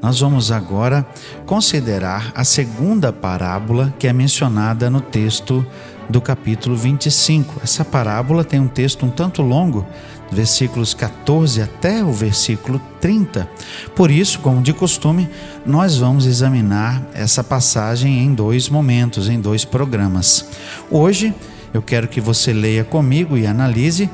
[0.00, 1.06] nós vamos agora
[1.44, 5.66] considerar a segunda parábola que é mencionada no texto
[6.08, 7.60] do capítulo 25.
[7.62, 9.84] Essa parábola tem um texto um tanto longo,
[10.30, 13.48] versículos 14 até o versículo 30.
[13.94, 15.28] Por isso, como de costume,
[15.66, 20.48] nós vamos examinar essa passagem em dois momentos, em dois programas.
[20.90, 21.34] Hoje,
[21.74, 24.08] eu quero que você leia comigo e analise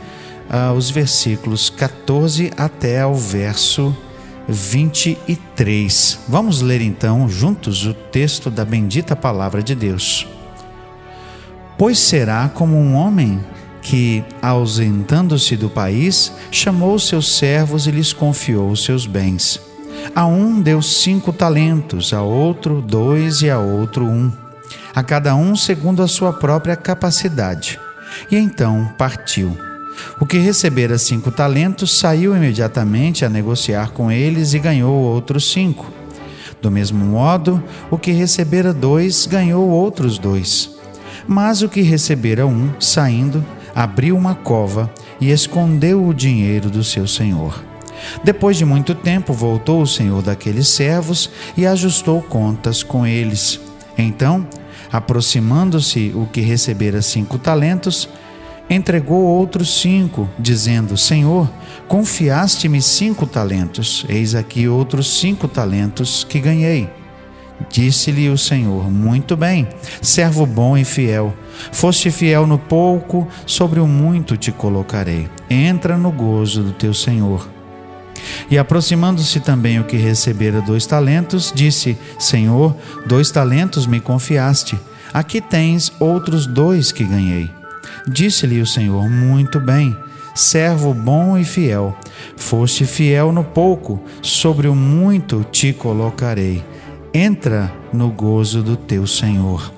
[0.51, 3.97] uh, os versículos 14 até o verso
[4.49, 6.21] 23.
[6.29, 10.27] Vamos ler então juntos o texto da bendita palavra de Deus.
[11.77, 13.41] Pois será como um homem
[13.83, 19.61] que, ausentando-se do país, chamou seus servos e lhes confiou os seus bens.
[20.15, 24.33] A um deu cinco talentos, a outro dois e a outro um,
[24.95, 27.79] a cada um segundo a sua própria capacidade.
[28.31, 29.57] E então partiu.
[30.21, 35.91] O que recebera cinco talentos saiu imediatamente a negociar com eles e ganhou outros cinco.
[36.61, 40.71] Do mesmo modo, o que recebera dois ganhou outros dois.
[41.27, 47.07] Mas o que recebera um, saindo, abriu uma cova e escondeu o dinheiro do seu
[47.07, 47.63] senhor.
[48.23, 53.61] Depois de muito tempo, voltou o senhor daqueles servos e ajustou contas com eles.
[53.97, 54.47] Então,
[54.93, 58.09] aproximando-se o que recebera cinco talentos,
[58.69, 61.51] entregou outros cinco, dizendo: Senhor,
[61.89, 66.89] confiaste-me cinco talentos, eis aqui outros cinco talentos que ganhei.
[67.71, 69.69] Disse-lhe o Senhor: Muito bem,
[70.03, 71.35] servo bom e fiel.
[71.73, 75.29] Foste fiel no pouco, sobre o muito te colocarei.
[75.49, 77.49] Entra no gozo do teu Senhor.
[78.51, 84.79] E aproximando-se também o que recebera dois talentos, disse: Senhor, dois talentos me confiaste.
[85.13, 87.49] Aqui tens outros dois que ganhei.
[88.07, 89.97] Disse-lhe o Senhor: Muito bem,
[90.35, 91.97] servo bom e fiel.
[92.37, 96.63] Foste fiel no pouco, sobre o muito te colocarei.
[97.13, 99.73] Entra no gozo do teu Senhor.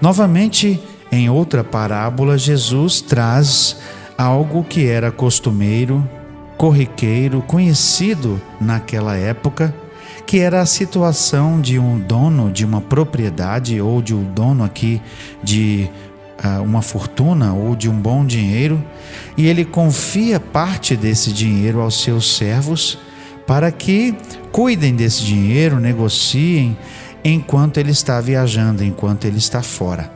[0.00, 3.76] Novamente, em outra parábola, Jesus traz
[4.16, 6.08] algo que era costumeiro,
[6.56, 9.74] corriqueiro, conhecido naquela época,
[10.26, 15.00] que era a situação de um dono de uma propriedade ou de um dono aqui
[15.42, 15.88] de
[16.62, 18.84] uma fortuna ou de um bom dinheiro
[19.36, 22.98] e ele confia parte desse dinheiro aos seus servos
[23.46, 24.14] para que
[24.50, 26.76] cuidem desse dinheiro, negociem
[27.24, 30.12] enquanto ele está viajando, enquanto ele está fora.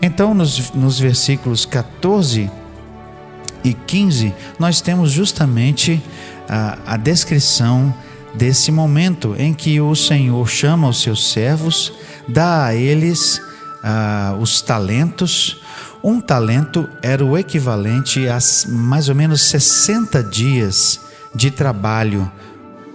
[0.00, 2.50] Então, nos, nos versículos 14
[3.64, 6.02] e 15, nós temos justamente
[6.48, 7.94] a, a descrição
[8.34, 11.92] desse momento em que o Senhor chama os seus servos,
[12.28, 13.40] dá a eles
[13.88, 15.62] ah, os talentos.
[16.02, 18.38] Um talento era o equivalente a
[18.68, 21.00] mais ou menos 60 dias
[21.32, 22.30] de trabalho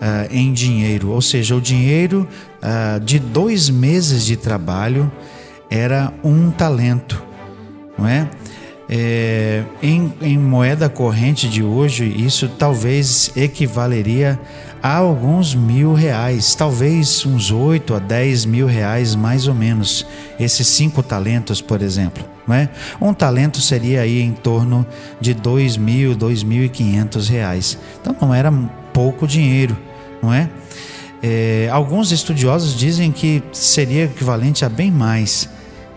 [0.01, 2.27] ah, em dinheiro, ou seja, o dinheiro
[2.61, 5.09] ah, de dois meses de trabalho
[5.69, 7.23] era um talento,
[7.97, 8.29] não é?
[8.93, 14.37] É, em, em, moeda corrente de hoje, isso talvez equivaleria
[14.83, 20.05] a alguns mil reais, talvez uns oito a dez mil reais mais ou menos.
[20.37, 22.67] Esses cinco talentos, por exemplo, não é?
[22.99, 24.85] Um talento seria aí em torno
[25.21, 27.77] de dois mil, dois mil e quinhentos reais.
[28.01, 28.51] Então não era
[28.91, 29.77] pouco dinheiro,
[30.21, 30.49] não é?
[31.23, 31.69] é?
[31.71, 35.47] Alguns estudiosos dizem que seria equivalente a bem mais.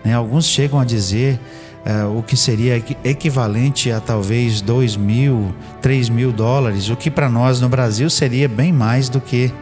[0.04, 0.14] Né?
[0.14, 1.40] Alguns chegam a dizer
[1.84, 7.28] é, o que seria equivalente a talvez 2 mil, 3 mil dólares, o que para
[7.28, 9.52] nós no Brasil seria bem mais do que,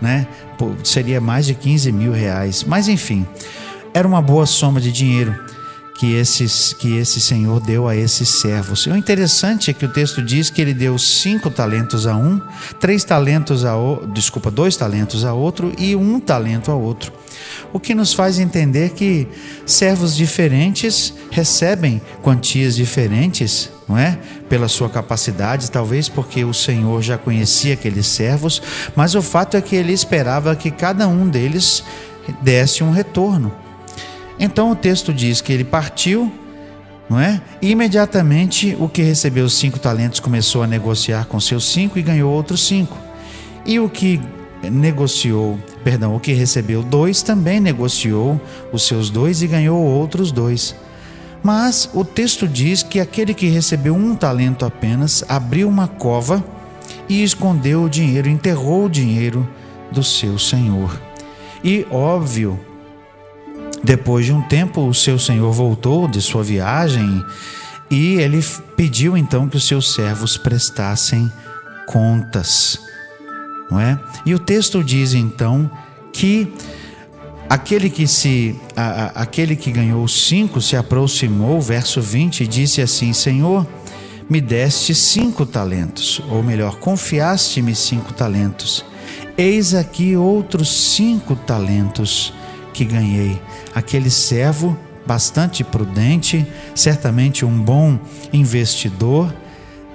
[0.00, 0.26] né?
[0.84, 2.64] Seria mais de 15 mil reais.
[2.64, 3.26] Mas enfim,
[3.92, 5.34] era uma boa soma de dinheiro
[5.98, 8.86] que, esses, que esse senhor deu a esses servos.
[8.86, 12.40] O interessante é que o texto diz que ele deu cinco talentos a um,
[12.80, 17.12] três talentos a outro, desculpa, dois talentos a outro e um talento a outro.
[17.72, 19.28] O que nos faz entender que
[19.66, 24.18] servos diferentes recebem quantias diferentes, não é?
[24.48, 28.62] Pela sua capacidade, talvez porque o Senhor já conhecia aqueles servos,
[28.94, 31.84] mas o fato é que ele esperava que cada um deles
[32.42, 33.63] desse um retorno.
[34.38, 36.32] Então o texto diz que ele partiu,
[37.08, 37.40] não é?
[37.60, 42.02] E imediatamente o que recebeu os cinco talentos começou a negociar com seus cinco e
[42.02, 42.96] ganhou outros cinco.
[43.64, 44.20] E o que
[44.62, 48.40] negociou, perdão, o que recebeu dois também negociou
[48.72, 50.74] os seus dois e ganhou outros dois.
[51.42, 56.42] Mas o texto diz que aquele que recebeu um talento apenas abriu uma cova
[57.08, 59.46] e escondeu o dinheiro, enterrou o dinheiro
[59.92, 60.98] do seu senhor.
[61.62, 62.58] E óbvio,
[63.84, 67.22] depois de um tempo, o seu senhor voltou de sua viagem
[67.90, 68.42] e ele
[68.74, 71.30] pediu então que os seus servos prestassem
[71.86, 72.78] contas,
[73.70, 74.00] não é?
[74.24, 75.70] E o texto diz então
[76.14, 76.50] que
[77.48, 82.80] aquele que se a, a, aquele que ganhou cinco se aproximou, verso 20, e disse
[82.80, 83.66] assim: Senhor,
[84.30, 88.82] me deste cinco talentos, ou melhor, confiaste-me cinco talentos.
[89.36, 92.32] Eis aqui outros cinco talentos
[92.74, 93.40] que ganhei.
[93.74, 94.76] Aquele servo
[95.06, 97.98] bastante prudente, certamente um bom
[98.32, 99.32] investidor,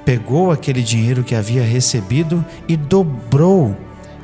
[0.05, 3.77] pegou aquele dinheiro que havia recebido e dobrou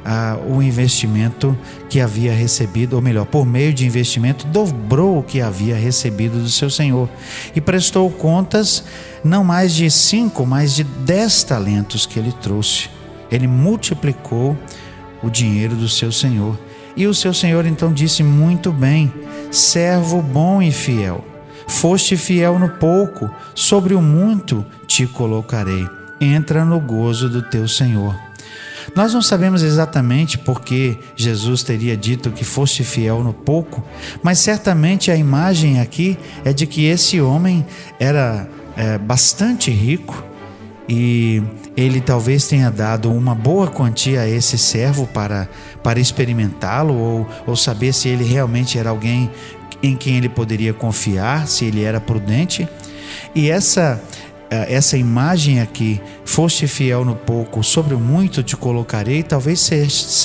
[0.04, 1.58] ah, o investimento
[1.90, 6.50] que havia recebido, ou melhor, por meio de investimento, dobrou o que havia recebido do
[6.50, 7.10] seu senhor
[7.56, 8.84] e prestou contas
[9.24, 12.90] não mais de cinco, mas de dez talentos que ele trouxe.
[13.32, 14.56] Ele multiplicou
[15.24, 16.58] o dinheiro do seu senhor.
[16.96, 19.12] E o seu senhor então disse: Muito bem,
[19.52, 21.24] servo bom e fiel.
[21.68, 25.88] Foste fiel no pouco, sobre o muito te colocarei.
[26.22, 28.16] Entra no gozo do teu senhor.
[28.96, 33.84] Nós não sabemos exatamente porque Jesus teria dito que foste fiel no pouco,
[34.22, 37.66] mas certamente a imagem aqui é de que esse homem
[38.00, 38.48] era
[38.78, 40.24] é, bastante rico
[40.88, 41.42] e
[41.76, 45.50] ele talvez tenha dado uma boa quantia a esse servo para,
[45.82, 49.30] para experimentá-lo ou, ou saber se ele realmente era alguém
[49.82, 52.68] em quem ele poderia confiar, se ele era prudente.
[53.34, 54.02] E essa
[54.50, 59.70] eh, essa imagem aqui, foste fiel no pouco, sobre o muito te colocarei, talvez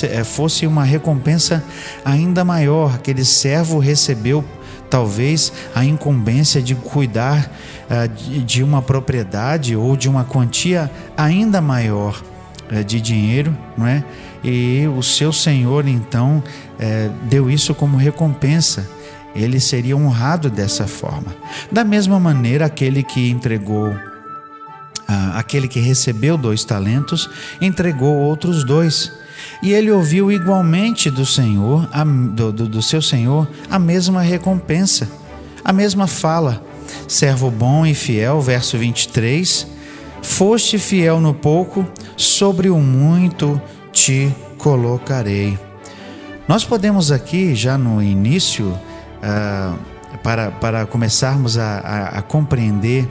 [0.03, 1.63] eh, fosse uma recompensa
[2.05, 2.95] ainda maior.
[2.95, 4.43] Aquele servo recebeu
[4.91, 7.49] talvez a incumbência de cuidar
[7.89, 12.21] uh, de uma propriedade ou de uma quantia ainda maior
[12.69, 14.03] uh, de dinheiro, não é?
[14.43, 18.87] E o seu senhor então uh, deu isso como recompensa.
[19.33, 21.33] Ele seria honrado dessa forma.
[21.71, 23.95] Da mesma maneira, aquele que entregou
[25.35, 27.29] aquele que recebeu dois talentos
[27.59, 29.11] entregou outros dois.
[29.61, 31.87] E ele ouviu igualmente do Senhor,
[32.33, 35.07] do, do, do seu Senhor, a mesma recompensa,
[35.63, 36.63] a mesma fala.
[37.07, 39.67] Servo bom e fiel, verso 23.
[40.21, 41.85] Foste fiel no pouco,
[42.17, 43.61] sobre o muito
[43.91, 45.57] te colocarei.
[46.47, 49.77] Nós podemos aqui, já no início, uh,
[50.23, 53.07] para, para começarmos a, a, a compreender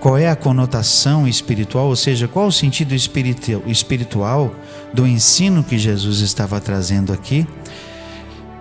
[0.00, 4.54] qual é a conotação espiritual, ou seja, qual o sentido espiritual
[4.92, 7.46] do ensino que Jesus estava trazendo aqui.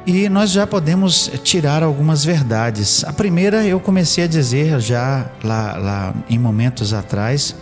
[0.05, 3.03] E nós já podemos tirar algumas verdades.
[3.03, 7.55] A primeira eu comecei a dizer já lá, lá em momentos atrás,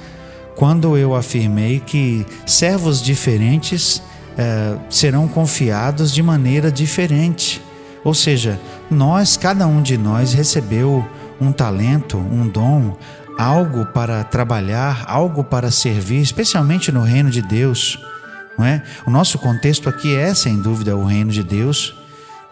[0.55, 4.01] quando eu afirmei que servos diferentes
[4.37, 7.61] eh, serão confiados de maneira diferente.
[8.03, 8.59] Ou seja,
[8.91, 11.05] nós, cada um de nós recebeu
[11.39, 12.97] um talento, um dom,
[13.37, 17.99] algo para trabalhar, algo para servir, especialmente no reino de Deus.
[18.57, 18.83] Não é?
[19.05, 21.95] O nosso contexto aqui é, sem dúvida, o reino de Deus,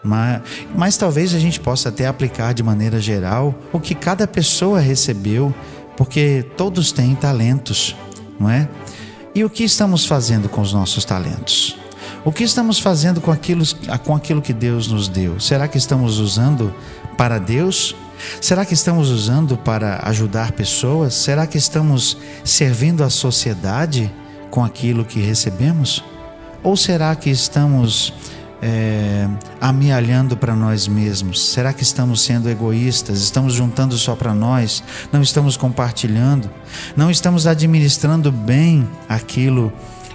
[0.02, 0.42] mas,
[0.74, 5.54] mas talvez a gente possa até aplicar de maneira geral o que cada pessoa recebeu,
[5.96, 7.94] porque todos têm talentos,
[8.38, 8.68] não é?
[9.34, 11.81] E o que estamos fazendo com os nossos talentos?
[12.24, 13.64] O que estamos fazendo com aquilo,
[14.04, 15.40] com aquilo que Deus nos deu?
[15.40, 16.72] Será que estamos usando
[17.16, 17.94] para Deus
[18.40, 21.14] Será que estamos usando para ajudar pessoas?
[21.14, 24.10] Será que estamos servindo a sociedade
[24.50, 26.04] com aquilo que recebemos?
[26.62, 28.12] Ou será que estamos
[28.60, 29.26] é,
[29.60, 31.44] amealhando para nós mesmos?
[31.44, 33.20] Será que estamos sendo egoístas?
[33.20, 34.82] Estamos juntando só para nós?
[35.12, 36.48] Não estamos compartilhando?
[36.96, 39.72] Não estamos administrando bem aquilo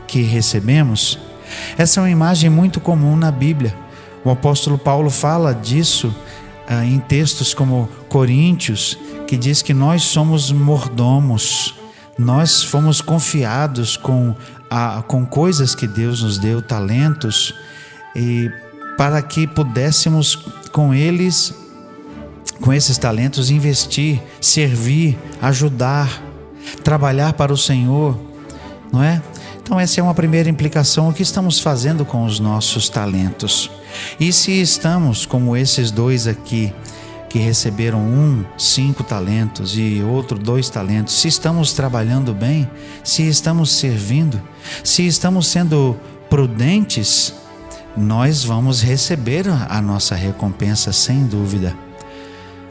[0.07, 1.19] que recebemos?
[1.77, 3.75] Essa é uma imagem muito comum na Bíblia.
[4.23, 6.13] O apóstolo Paulo fala disso
[6.67, 11.75] ah, em textos como Coríntios, que diz que nós somos mordomos,
[12.17, 14.35] nós fomos confiados com,
[14.69, 17.53] a, com coisas que Deus nos deu, talentos,
[18.15, 18.51] e
[18.97, 20.35] para que pudéssemos
[20.71, 21.53] com eles,
[22.59, 26.21] com esses talentos, investir, servir, ajudar,
[26.83, 28.19] trabalhar para o Senhor,
[28.91, 29.21] não é?
[29.67, 31.09] Então, essa é uma primeira implicação.
[31.09, 33.69] O que estamos fazendo com os nossos talentos?
[34.17, 36.73] E se estamos, como esses dois aqui,
[37.27, 42.65] que receberam um, cinco talentos e outro, dois talentos, se estamos trabalhando bem,
[43.03, 44.41] se estamos servindo,
[44.85, 45.97] se estamos sendo
[46.29, 47.33] prudentes
[47.97, 51.75] nós vamos receber a nossa recompensa sem dúvida.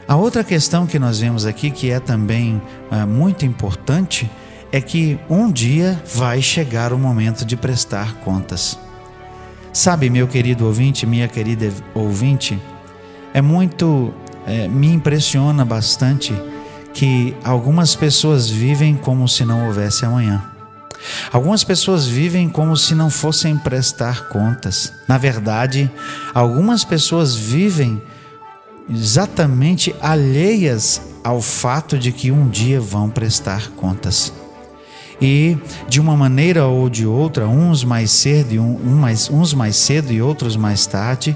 [0.07, 4.27] A outra questão que nós vemos aqui, que é também é, muito importante,
[4.71, 8.77] é que um dia vai chegar o momento de prestar contas.
[9.71, 12.59] Sabe, meu querido ouvinte, minha querida ouvinte,
[13.33, 14.13] é muito,
[14.45, 16.33] é, me impressiona bastante
[16.93, 20.43] que algumas pessoas vivem como se não houvesse amanhã.
[21.31, 24.91] Algumas pessoas vivem como se não fossem prestar contas.
[25.07, 25.91] Na verdade,
[26.33, 28.01] algumas pessoas vivem
[28.89, 34.33] exatamente alheias ao fato de que um dia vão prestar contas.
[35.21, 35.57] E
[35.87, 39.75] de uma maneira ou de outra, uns mais cedo e um, um mais, uns mais
[39.75, 41.35] cedo e outros mais tarde,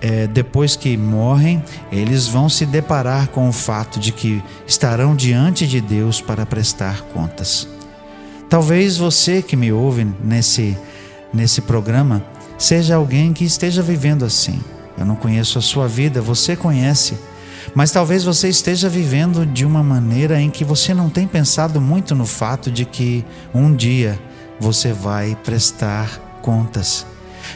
[0.00, 5.66] é, depois que morrem, eles vão se deparar com o fato de que estarão diante
[5.66, 7.68] de Deus para prestar contas.
[8.48, 10.76] Talvez você que me ouve nesse,
[11.32, 12.24] nesse programa
[12.58, 14.58] seja alguém que esteja vivendo assim.
[14.98, 17.14] Eu não conheço a sua vida, você conhece.
[17.74, 22.14] Mas talvez você esteja vivendo de uma maneira em que você não tem pensado muito
[22.14, 23.24] no fato de que
[23.54, 24.18] um dia
[24.58, 27.06] você vai prestar contas.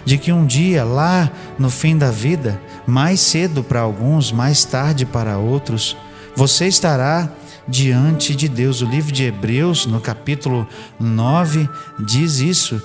[0.05, 5.05] De que um dia, lá no fim da vida, mais cedo para alguns, mais tarde
[5.05, 5.97] para outros,
[6.35, 7.29] você estará
[7.67, 8.83] diante de Deus.
[8.83, 10.67] O livro de Hebreus, no capítulo
[10.99, 11.69] 9,
[11.99, 12.81] diz isso.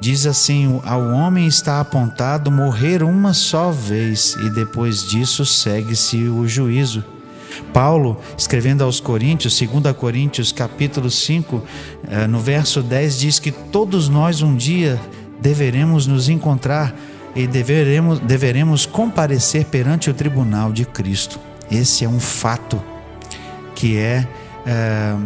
[0.00, 6.48] Diz assim: Ao homem está apontado morrer uma só vez, e depois disso segue-se o
[6.48, 7.04] juízo.
[7.72, 11.62] Paulo, escrevendo aos Coríntios, 2 Coríntios capítulo 5,
[12.08, 14.98] eh, no verso 10, diz que todos nós um dia
[15.40, 16.94] deveremos nos encontrar
[17.34, 21.38] e deveremos, deveremos comparecer perante o tribunal de Cristo.
[21.70, 22.82] Esse é um fato
[23.74, 24.26] que é,
[24.66, 25.16] é,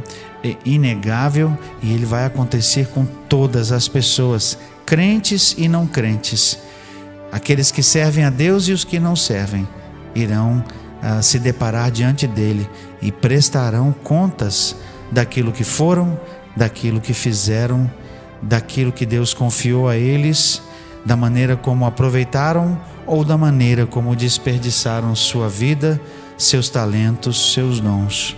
[0.48, 6.58] é inegável e ele vai acontecer com todas as pessoas, crentes e não crentes.
[7.32, 9.66] Aqueles que servem a Deus e os que não servem
[10.14, 10.64] irão
[11.02, 12.68] uh, se deparar diante dele
[13.02, 14.76] e prestarão contas
[15.10, 16.18] daquilo que foram,
[16.56, 17.90] daquilo que fizeram,
[18.40, 20.62] daquilo que Deus confiou a eles,
[21.04, 26.00] da maneira como aproveitaram ou da maneira como desperdiçaram sua vida,
[26.38, 28.36] seus talentos, seus dons.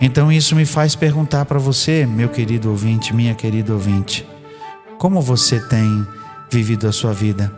[0.00, 4.26] Então isso me faz perguntar para você, meu querido ouvinte, minha querida ouvinte,
[4.98, 6.06] como você tem
[6.50, 7.52] vivido a sua vida?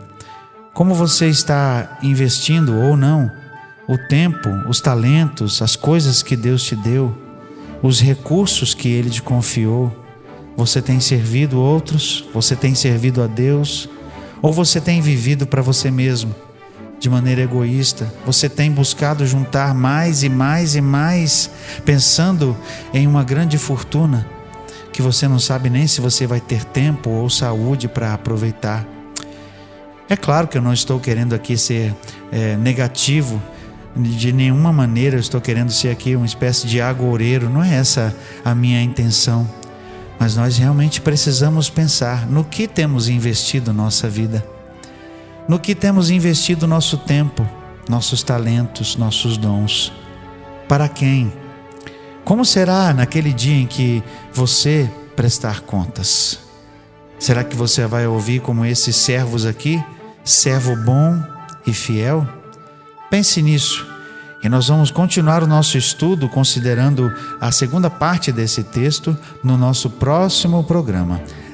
[0.73, 3.31] Como você está investindo ou não
[3.87, 7.15] o tempo, os talentos, as coisas que Deus te deu,
[7.81, 9.95] os recursos que Ele te confiou?
[10.57, 12.27] Você tem servido outros?
[12.33, 13.89] Você tem servido a Deus?
[14.41, 16.35] Ou você tem vivido para você mesmo?
[17.03, 18.09] De maneira egoísta.
[18.25, 21.49] Você tem buscado juntar mais e mais e mais,
[21.83, 22.55] pensando
[22.93, 24.25] em uma grande fortuna
[24.93, 28.87] que você não sabe nem se você vai ter tempo ou saúde para aproveitar.
[30.07, 31.93] É claro que eu não estou querendo aqui ser
[32.31, 33.41] é, negativo,
[33.93, 38.15] de nenhuma maneira eu estou querendo ser aqui uma espécie de agoureiro, não é essa
[38.45, 39.45] a minha intenção.
[40.17, 44.41] Mas nós realmente precisamos pensar no que temos investido nossa vida
[45.47, 47.47] no que temos investido nosso tempo,
[47.89, 49.91] nossos talentos, nossos dons.
[50.67, 51.31] Para quem?
[52.23, 54.01] Como será naquele dia em que
[54.33, 56.39] você prestar contas?
[57.19, 59.83] Será que você vai ouvir como esses servos aqui,
[60.23, 61.21] servo bom
[61.65, 62.27] e fiel?
[63.09, 63.87] Pense nisso.
[64.43, 69.89] E nós vamos continuar o nosso estudo considerando a segunda parte desse texto no nosso
[69.89, 71.21] próximo programa.